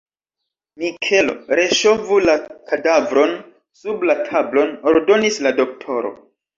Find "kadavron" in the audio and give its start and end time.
2.73-3.39